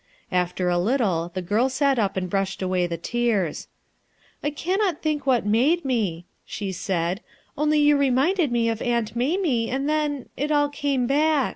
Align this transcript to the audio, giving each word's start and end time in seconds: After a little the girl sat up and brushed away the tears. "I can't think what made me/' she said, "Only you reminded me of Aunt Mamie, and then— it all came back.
After 0.31 0.67
a 0.67 0.79
little 0.79 1.29
the 1.31 1.43
girl 1.43 1.69
sat 1.69 1.99
up 1.99 2.17
and 2.17 2.27
brushed 2.27 2.63
away 2.63 2.87
the 2.87 2.97
tears. 2.97 3.67
"I 4.43 4.49
can't 4.49 4.99
think 4.99 5.27
what 5.27 5.45
made 5.45 5.83
me/' 5.85 6.23
she 6.43 6.71
said, 6.71 7.21
"Only 7.55 7.77
you 7.81 7.95
reminded 7.95 8.51
me 8.51 8.67
of 8.67 8.81
Aunt 8.81 9.15
Mamie, 9.15 9.69
and 9.69 9.87
then— 9.87 10.27
it 10.35 10.51
all 10.51 10.69
came 10.69 11.05
back. 11.05 11.49